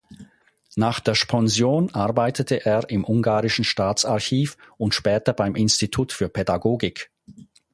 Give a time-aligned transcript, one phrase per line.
[0.75, 7.11] Nach der Sponsion arbeitete er im Ungarischen Staatsarchiv und später beim Institut für Pädagogik.